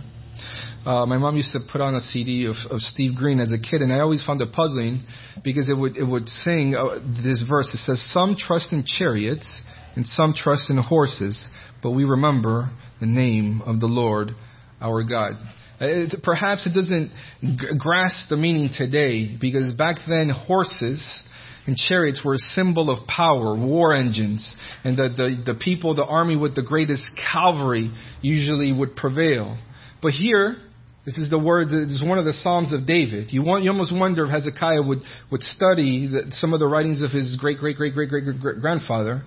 [0.85, 3.59] Uh, my mom used to put on a CD of, of, Steve Green as a
[3.59, 5.03] kid, and I always found it puzzling
[5.43, 7.75] because it would it would sing uh, this verse.
[7.75, 9.63] It says, "Some trust in chariots,
[9.97, 11.49] and some trust in horses,
[11.83, 12.71] but we remember
[13.01, 14.37] the name of the Lord
[14.81, 15.33] our God.
[15.81, 17.11] It's, perhaps it doesn't
[17.43, 21.23] g- grasp the meaning today because back then horses
[21.67, 26.05] and chariots were a symbol of power, war engines, and the, the, the people, the
[26.05, 27.91] army with the greatest cavalry
[28.23, 29.59] usually would prevail.
[30.01, 30.57] But here,
[31.05, 33.33] this is the word, this is one of the Psalms of David.
[33.33, 37.03] You, want, you almost wonder if Hezekiah would, would study the, some of the writings
[37.03, 39.23] of his great, great, great, great, great, great grandfather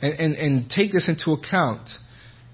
[0.00, 1.88] and, and, and take this into account.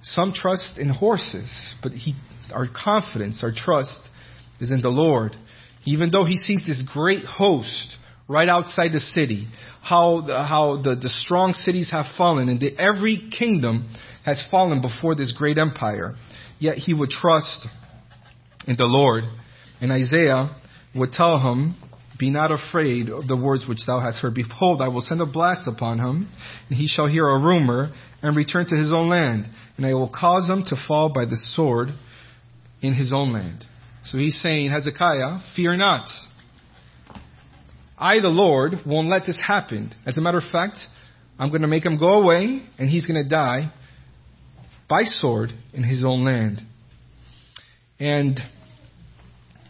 [0.02, 2.14] Some trust in horses, but he
[2.52, 3.98] our confidence, our trust
[4.60, 5.36] is in the Lord.
[5.84, 7.96] Even though he sees this great host
[8.28, 9.48] right outside the city,
[9.82, 14.82] how, the, how the, the strong cities have fallen, and the, every kingdom has fallen
[14.82, 16.14] before this great empire.
[16.58, 17.66] Yet he would trust
[18.66, 19.24] in the Lord.
[19.80, 20.56] And Isaiah
[20.94, 21.76] would tell him,
[22.18, 24.34] Be not afraid of the words which thou hast heard.
[24.34, 26.28] Behold, I will send a blast upon him,
[26.68, 29.46] and he shall hear a rumor, and return to his own land.
[29.76, 31.90] And I will cause him to fall by the sword
[32.80, 33.64] in his own land.
[34.04, 36.08] So he's saying, Hezekiah, fear not.
[37.98, 39.92] I, the Lord, won't let this happen.
[40.06, 40.78] As a matter of fact,
[41.38, 43.72] I'm going to make him go away, and he's going to die
[44.88, 46.60] by sword in his own land.
[47.98, 48.38] And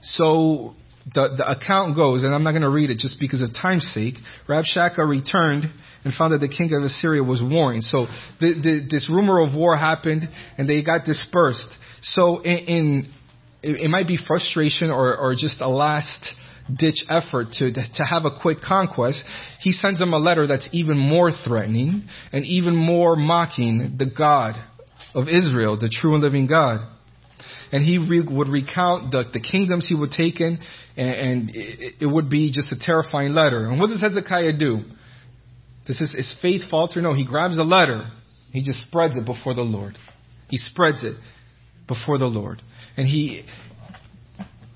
[0.03, 0.75] so
[1.15, 3.91] the, the account goes, and I'm not going to read it just because of time's
[3.95, 4.15] sake,
[4.49, 5.65] Rabshakeh returned
[6.05, 7.81] and found that the king of Assyria was warring.
[7.81, 8.07] So
[8.41, 11.67] the, the, this rumor of war happened, and they got dispersed.
[12.03, 13.13] So in, in
[13.63, 16.35] it, might be frustration or, or just a last
[16.77, 19.25] ditch effort to, to have a quick conquest,
[19.61, 24.55] he sends him a letter that's even more threatening and even more mocking the God
[25.15, 26.81] of Israel, the true and living God.
[27.73, 30.59] And he re- would recount the, the kingdoms he would take in,
[30.97, 33.67] and, and it, it, would be just a terrifying letter.
[33.67, 34.81] And what does Hezekiah do?
[35.87, 37.03] Does his, his faith falter?
[37.03, 38.11] No, he grabs a letter.
[38.53, 39.97] He just spreads it before the Lord.
[40.49, 41.17] He spreads it
[41.89, 42.63] before the Lord.
[42.97, 43.45] And he,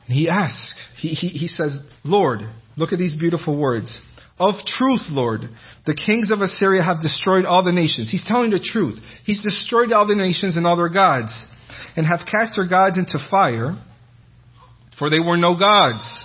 [0.07, 2.41] he asks, he, he, he says, Lord,
[2.77, 4.01] look at these beautiful words.
[4.41, 5.43] Of truth, Lord,
[5.87, 8.11] the kings of Assyria have destroyed all the nations.
[8.11, 8.99] He's telling the truth.
[9.25, 11.33] He's destroyed all the nations and all their gods,
[11.97, 13.77] and have cast their gods into fire,
[14.99, 16.21] for they were no gods,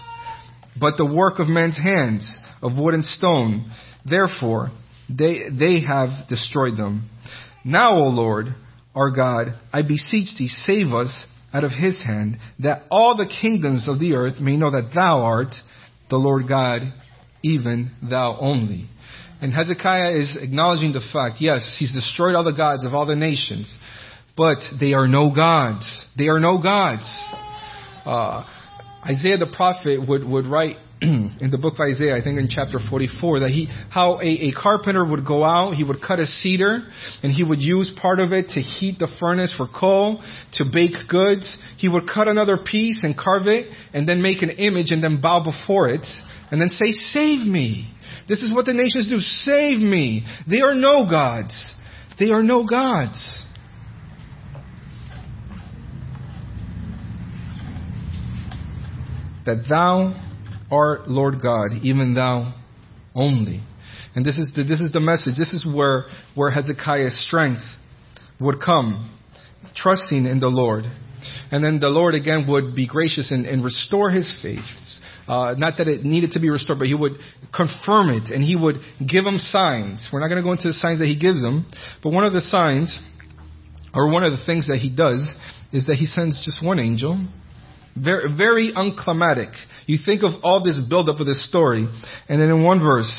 [0.79, 3.71] but the work of men's hands, of wood and stone.
[4.09, 4.71] Therefore,
[5.09, 7.09] they, they have destroyed them.
[7.63, 8.47] Now, O Lord,
[8.97, 13.87] our God, I beseech thee, save us out of his hand, that all the kingdoms
[13.87, 15.53] of the earth may know that thou art
[16.09, 16.81] the Lord God,
[17.43, 18.89] even thou only.
[19.39, 23.15] And Hezekiah is acknowledging the fact, yes, he's destroyed all the gods of all the
[23.15, 23.77] nations,
[24.35, 26.03] but they are no gods.
[26.17, 27.07] They are no gods.
[28.03, 28.45] Uh,
[29.05, 32.79] Isaiah the prophet would, would write in the book of Isaiah, I think in chapter
[32.79, 36.87] 44, that he, how a, a carpenter would go out, he would cut a cedar,
[37.21, 41.07] and he would use part of it to heat the furnace for coal, to bake
[41.07, 41.55] goods.
[41.77, 45.21] He would cut another piece and carve it, and then make an image and then
[45.21, 46.05] bow before it,
[46.49, 47.93] and then say, save me.
[48.27, 49.19] This is what the nations do.
[49.19, 50.25] Save me.
[50.49, 51.75] They are no gods.
[52.17, 53.43] They are no gods.
[59.45, 60.26] That thou
[60.71, 62.53] our Lord God, even thou
[63.15, 63.61] only.
[64.15, 65.35] And this is the, this is the message.
[65.37, 67.61] This is where, where Hezekiah's strength
[68.39, 69.17] would come,
[69.75, 70.85] trusting in the Lord.
[71.51, 74.59] And then the Lord again would be gracious and, and restore his faith.
[75.27, 77.13] Uh, not that it needed to be restored, but he would
[77.53, 80.09] confirm it and he would give him signs.
[80.11, 81.65] We're not going to go into the signs that he gives him,
[82.01, 82.97] but one of the signs,
[83.93, 85.27] or one of the things that he does,
[85.73, 87.27] is that he sends just one angel
[88.03, 89.53] very, very unclimatic.
[89.85, 91.87] You think of all this buildup of this story,
[92.29, 93.11] and then in one verse,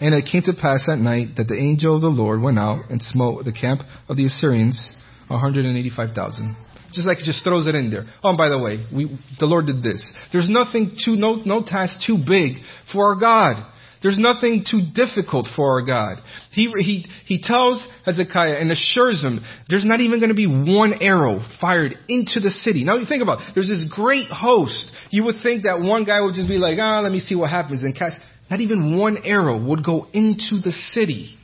[0.00, 2.90] and it came to pass at night that the angel of the Lord went out
[2.90, 4.96] and smote the camp of the Assyrians,
[5.28, 6.56] 185,000.
[6.92, 8.04] Just like just throws it in there.
[8.22, 10.12] Oh, and by the way, we, the Lord did this.
[10.32, 12.56] There's nothing too, no, no task too big
[12.92, 13.72] for our God.
[14.02, 16.22] There's nothing too difficult for our God.
[16.50, 21.02] He, he, he tells Hezekiah and assures him there's not even going to be one
[21.02, 22.84] arrow fired into the city.
[22.84, 23.52] Now you think about it.
[23.54, 24.90] There's this great host.
[25.10, 27.50] You would think that one guy would just be like, ah, let me see what
[27.50, 28.18] happens and cast.
[28.50, 31.36] Not even one arrow would go into the city.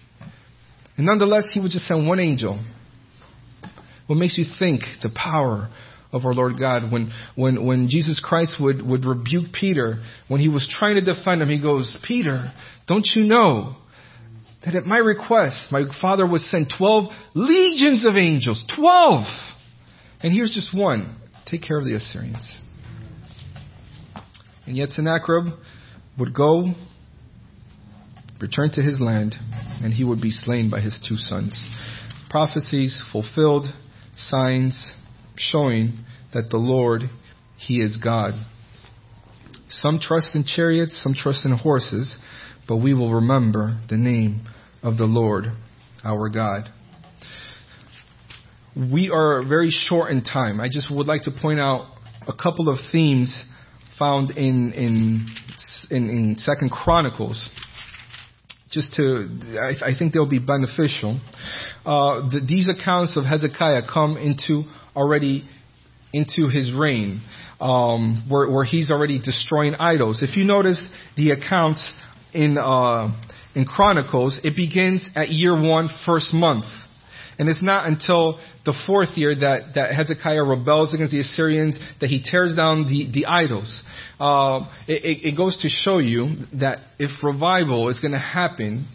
[0.97, 2.63] And nonetheless, he would just send one angel.
[4.07, 5.71] What makes you think the power
[6.13, 6.93] of our Lord God.
[6.93, 11.43] When, when, when Jesus Christ would, would rebuke Peter, when he was trying to defend
[11.43, 12.53] him, he goes, Peter,
[12.87, 13.77] don't you know
[14.65, 18.65] that at my request, my father would send 12 legions of angels?
[18.77, 19.25] 12!
[20.23, 21.17] And here's just one.
[21.47, 22.61] Take care of the Assyrians.
[24.67, 25.55] And yet Sennacherib
[26.19, 26.73] would go,
[28.41, 29.35] return to his land,
[29.83, 31.67] and he would be slain by his two sons.
[32.31, 33.67] Prophecies fulfilled,
[34.15, 34.93] signs
[35.37, 37.03] showing that the Lord,
[37.57, 38.33] He is God.
[39.69, 42.17] Some trust in chariots, some trust in horses,
[42.69, 44.47] but we will remember the name
[44.83, 45.45] of the Lord,
[46.05, 46.69] our God.
[48.77, 50.61] We are very short in time.
[50.61, 51.89] I just would like to point out
[52.27, 53.45] a couple of themes
[53.99, 55.27] found in in
[55.91, 57.49] in, in Second Chronicles
[58.73, 59.29] just to,
[59.61, 61.21] I, I, think they'll be beneficial.
[61.85, 64.63] Uh, the, these accounts of Hezekiah come into
[64.97, 65.47] already
[66.13, 67.23] into his reign,
[67.61, 70.23] um, where, where, he's already destroying idols.
[70.23, 71.93] If you notice the accounts
[72.35, 73.09] in uh,
[73.55, 76.65] in Chronicles, it begins at year one, first month.
[77.39, 82.09] And it's not until the fourth year that, that Hezekiah rebels against the Assyrians, that
[82.09, 83.83] he tears down the, the idols.
[84.21, 88.87] Uh, it, it goes to show you that if revival is going to happen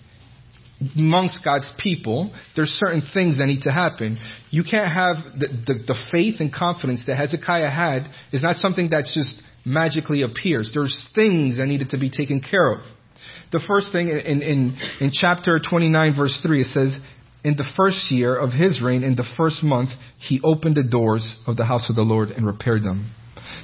[0.96, 4.18] amongst God's people, there's certain things that need to happen.
[4.52, 8.92] You can't have the, the, the faith and confidence that Hezekiah had is not something
[8.92, 10.72] that just magically appears.
[10.74, 12.82] There's things that needed to be taken care of.
[13.52, 17.00] The first thing in, in, in chapter 29 verse 3, it says,
[17.48, 21.38] in the first year of his reign, in the first month, he opened the doors
[21.48, 23.10] of the house of the Lord and repaired them.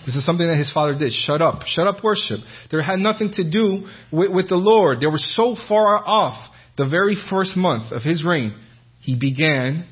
[0.05, 1.11] This is something that his father did.
[1.11, 1.63] Shut up.
[1.65, 2.39] Shut up worship.
[2.71, 5.01] There had nothing to do with, with the Lord.
[5.01, 6.49] They were so far off.
[6.77, 8.57] The very first month of his reign,
[9.01, 9.85] he began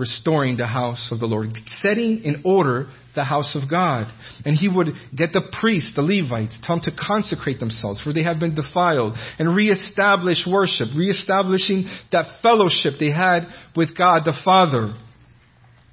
[0.00, 1.50] restoring the house of the Lord,
[1.80, 4.12] setting in order the house of God.
[4.44, 8.22] And he would get the priests, the Levites, tell them to consecrate themselves, for they
[8.22, 13.42] have been defiled, and reestablish worship, reestablishing that fellowship they had
[13.76, 14.94] with God the Father.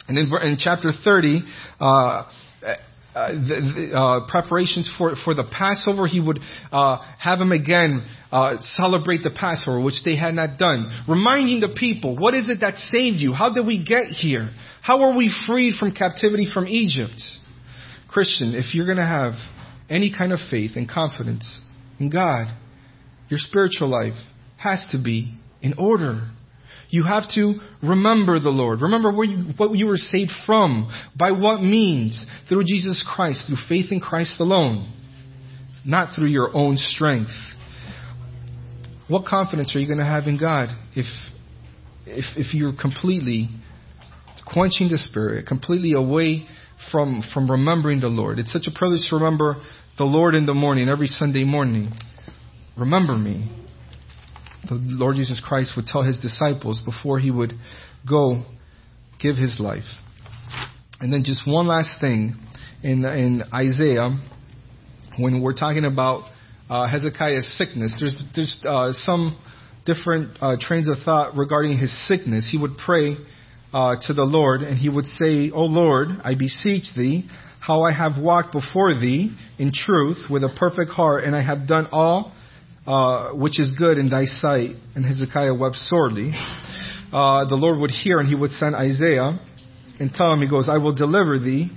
[0.08, 1.44] And in, in chapter 30,
[1.80, 2.24] uh,
[3.16, 6.06] uh, the, uh, preparations for, for the Passover.
[6.06, 6.40] He would
[6.72, 11.04] uh, have them again uh, celebrate the Passover, which they had not done.
[11.08, 13.34] Reminding the people, what is it that saved you?
[13.34, 14.52] How did we get here?
[14.82, 17.22] How are we freed from captivity from Egypt?
[18.08, 19.34] Christian, if you're going to have
[19.90, 21.62] any kind of faith and confidence
[22.00, 22.48] in God,
[23.30, 24.18] your spiritual life
[24.58, 26.30] has to be in order.
[26.90, 28.82] You have to remember the Lord.
[28.82, 30.92] Remember where you, what you were saved from.
[31.16, 32.26] By what means?
[32.48, 34.92] Through Jesus Christ, through faith in Christ alone.
[35.86, 37.32] Not through your own strength.
[39.08, 41.06] What confidence are you going to have in God if,
[42.06, 43.50] if, if you're completely
[44.54, 46.46] quenching the Spirit, completely away
[46.92, 48.40] from, from remembering the Lord?
[48.40, 49.62] It's such a privilege to remember
[49.98, 51.92] the Lord in the morning, every Sunday morning.
[52.78, 53.50] Remember me
[54.68, 57.54] the Lord Jesus Christ would tell his disciples before he would
[58.08, 58.44] go
[59.20, 59.84] give his life.
[61.00, 62.36] And then just one last thing
[62.84, 64.18] in, in Isaiah,
[65.18, 66.24] when we're talking about
[66.70, 69.38] uh, Hezekiah's sickness, there's, there's uh, some
[69.86, 72.48] different uh, trains of thought regarding his sickness.
[72.52, 73.16] He would pray
[73.74, 77.92] uh, to the Lord and he would say, O Lord, I beseech thee, how I
[77.92, 82.32] have walked before thee in truth with a perfect heart, and I have done all
[82.88, 84.72] uh, which is good in thy sight.
[84.96, 86.32] And Hezekiah wept sorely.
[87.12, 89.40] Uh, the Lord would hear, and he would send Isaiah
[90.00, 91.70] and tell him, he goes, I will deliver thee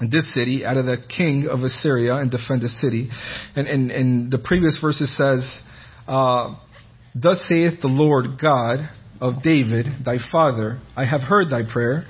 [0.00, 3.08] in this city out of the king of Assyria and defend the city.
[3.54, 5.60] And, and, and the previous verses says,
[6.06, 6.56] uh,
[7.14, 8.90] Thus saith the Lord God
[9.20, 12.06] of David, thy father, I have heard thy prayer,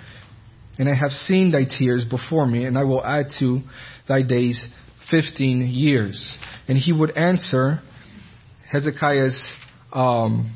[0.79, 3.61] and I have seen thy tears before me, and I will add to
[4.09, 4.69] thy days
[5.11, 6.37] 15 years.
[6.69, 7.81] And he would answer
[8.71, 9.55] Hezekiah's
[9.93, 10.55] um,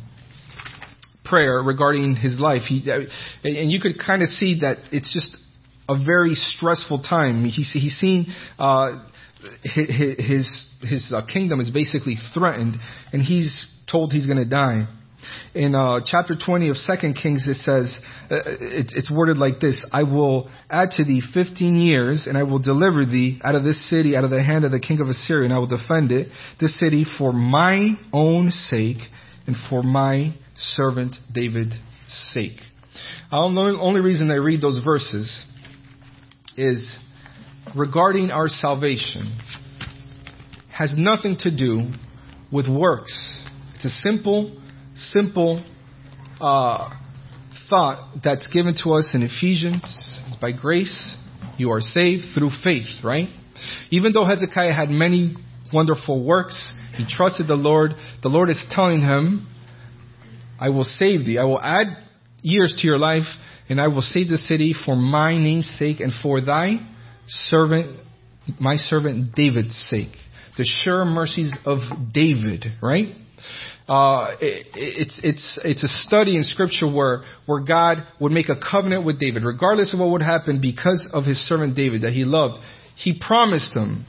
[1.24, 2.62] prayer regarding his life.
[2.68, 2.82] He,
[3.44, 5.36] and you could kind of see that it's just
[5.88, 7.44] a very stressful time.
[7.44, 8.26] He's, he's seen
[8.58, 9.04] uh,
[9.62, 12.76] his, his uh, kingdom is basically threatened,
[13.12, 14.86] and he's told he's going to die.
[15.54, 17.98] In uh, chapter 20 of 2 Kings, it says,
[18.30, 22.44] uh, it, it's worded like this I will add to thee 15 years, and I
[22.44, 25.08] will deliver thee out of this city, out of the hand of the king of
[25.08, 26.28] Assyria, and I will defend it,
[26.60, 28.98] this city, for my own sake
[29.46, 31.76] and for my servant David's
[32.32, 32.60] sake.
[33.30, 35.44] The only reason I read those verses
[36.56, 36.98] is
[37.76, 39.38] regarding our salvation
[40.72, 41.90] has nothing to do
[42.52, 43.12] with works.
[43.74, 44.59] It's a simple
[45.08, 45.64] simple
[46.40, 46.90] uh,
[47.68, 49.82] thought that's given to us in Ephesians.
[50.26, 51.16] It's by grace
[51.56, 53.28] you are saved through faith, right?
[53.90, 55.36] Even though Hezekiah had many
[55.72, 57.92] wonderful works, he trusted the Lord.
[58.22, 59.46] The Lord is telling him,
[60.58, 61.38] I will save thee.
[61.38, 61.86] I will add
[62.42, 63.24] years to your life,
[63.68, 66.76] and I will save the city for my name's sake and for thy
[67.26, 68.00] servant,
[68.58, 70.16] my servant David's sake.
[70.56, 71.78] The sure mercies of
[72.12, 73.14] David, right?
[73.90, 78.54] Uh, it, it's it's it's a study in Scripture where where God would make a
[78.54, 82.24] covenant with David, regardless of what would happen, because of his servant David that he
[82.24, 82.60] loved.
[82.94, 84.06] He promised him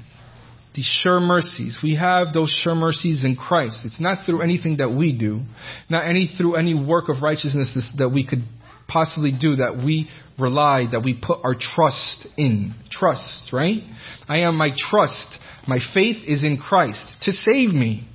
[0.76, 1.80] these sure mercies.
[1.82, 3.80] We have those sure mercies in Christ.
[3.84, 5.42] It's not through anything that we do,
[5.90, 8.44] not any through any work of righteousness that we could
[8.88, 12.76] possibly do that we rely, that we put our trust in.
[12.92, 13.82] Trust, right?
[14.30, 15.40] I am my trust.
[15.68, 18.08] My faith is in Christ to save me.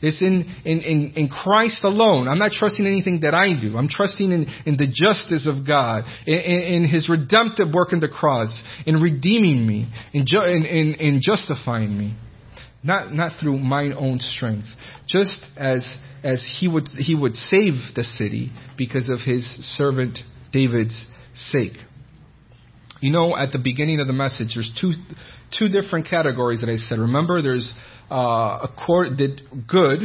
[0.00, 2.28] It's in, in, in, in Christ alone.
[2.28, 3.76] I'm not trusting anything that I do.
[3.76, 8.08] I'm trusting in, in the justice of God, in, in His redemptive work in the
[8.08, 12.14] cross, in redeeming me, in, ju- in, in, in justifying me.
[12.84, 14.68] Not, not through my own strength.
[15.08, 15.84] Just as,
[16.22, 19.44] as he, would, he would save the city because of his
[19.76, 20.18] servant
[20.52, 21.72] David's sake.
[23.00, 24.92] You know, at the beginning of the message, there's two,
[25.56, 26.98] two different categories that I said.
[26.98, 27.72] Remember, there's
[28.10, 30.00] uh, accord, did good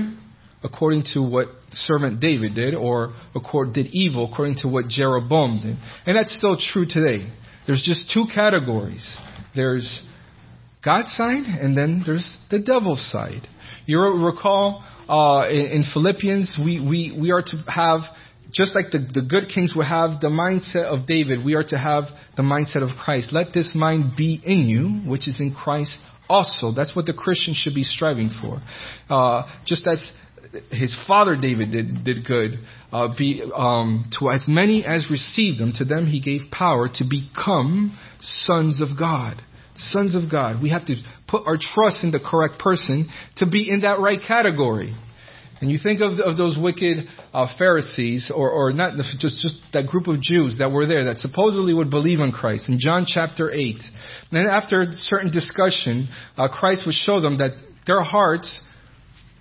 [0.64, 5.78] according to what servant David did, or accord, did evil according to what Jeroboam did.
[6.06, 7.30] And that's still true today.
[7.68, 9.06] There's just two categories.
[9.56, 10.02] There's
[10.84, 13.48] God's side, and then there's the devil's side.
[13.86, 18.02] You recall uh, in, in Philippians, we, we, we are to have
[18.54, 21.78] just like the, the good kings would have the mindset of David, we are to
[21.78, 22.04] have
[22.38, 23.34] the mindset of Christ.
[23.34, 25.98] Let this mind be in you, which is in Christ
[26.30, 26.72] also.
[26.72, 28.62] That's what the Christian should be striving for.
[29.10, 30.12] Uh, just as
[30.72, 32.60] his father David did, did good,
[32.92, 37.04] uh, be, um, to as many as received them, to them he gave power to
[37.04, 39.42] become sons of God.
[39.78, 40.62] Sons of God.
[40.62, 40.96] We have to
[41.28, 44.96] put our trust in the correct person to be in that right category.
[45.64, 49.88] And you think of, of those wicked uh, Pharisees, or, or not just, just that
[49.88, 53.50] group of Jews that were there that supposedly would believe in Christ in John chapter
[53.50, 53.78] 8.
[54.34, 57.52] then after certain discussion, uh, Christ would show them that
[57.88, 58.60] their hearts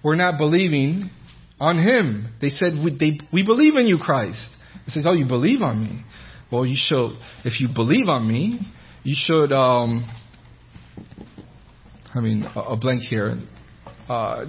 [0.04, 1.10] were not believing
[1.58, 2.32] on Him.
[2.40, 4.48] They said, we, they, we believe in you, Christ.
[4.84, 6.04] He says, oh, you believe on me?
[6.52, 8.60] Well, you should, if you believe on me,
[9.02, 10.08] you should, um,
[12.14, 13.34] I mean, a, a blank here.
[14.08, 14.44] Uh,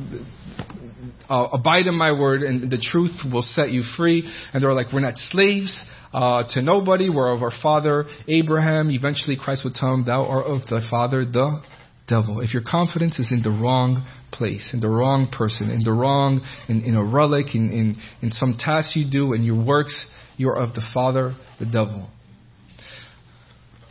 [1.30, 4.30] uh, abide in my word, and the truth will set you free.
[4.54, 5.84] And they're like, we're not slaves
[6.14, 7.10] uh, to nobody.
[7.10, 8.89] We're of our father Abraham.
[8.91, 11.62] Eventually, Christ would tell them, "Thou art of thy father, the
[12.08, 15.91] devil." If your confidence is in the wrong place, in the wrong person, in the
[15.93, 20.06] wrong, in, in a relic, in, in, in some task you do, in your works,
[20.38, 22.10] you are of the father, the devil.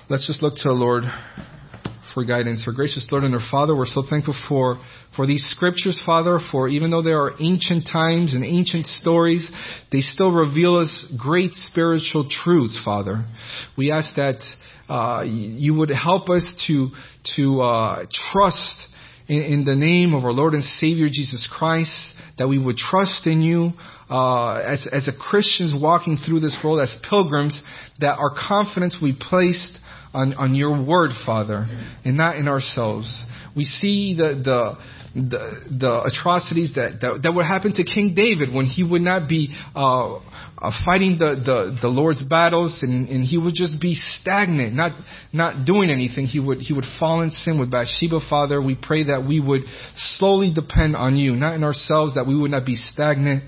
[0.09, 1.05] Let's just look to the Lord
[2.15, 2.65] for guidance.
[2.67, 4.81] Our gracious Lord and our Father, we're so thankful for,
[5.17, 9.51] for these scriptures, Father, for even though they are ancient times and ancient stories,
[9.91, 13.25] they still reveal us great spiritual truths, Father.
[13.77, 14.43] We ask that
[14.89, 16.89] uh, you would help us to,
[17.37, 18.87] to uh, trust
[19.29, 23.27] in, in, the name of our Lord and Savior Jesus Christ, that we would trust
[23.27, 23.73] in you
[24.11, 27.63] uh, as, as a Christians walking through this world, as pilgrims,
[28.01, 29.73] that our confidence we placed
[30.15, 31.67] on, on your word, Father,
[32.05, 33.25] and not in ourselves.
[33.57, 38.55] We see the, the, the, the atrocities that, that, that, would happen to King David
[38.55, 40.21] when he would not be uh, uh,
[40.85, 44.93] fighting the, the, the Lord's battles and, and he would just be stagnant, not,
[45.33, 46.27] not doing anything.
[46.27, 48.61] He would, he would fall in sin with Bathsheba, Father.
[48.63, 49.63] We pray that we would
[49.97, 53.45] slowly depend on you, not in ourselves, that we would not be stagnant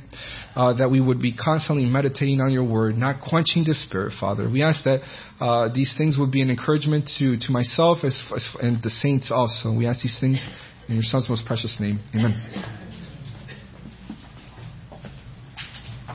[0.57, 4.49] uh, that we would be constantly meditating on your word, not quenching the spirit, Father.
[4.49, 5.01] We ask that
[5.41, 9.31] uh, these things would be an encouragement to, to myself as, as, and the saints
[9.31, 9.77] also.
[9.77, 10.47] We ask these things
[10.89, 12.01] in your Son's most precious name.
[12.15, 12.81] Amen.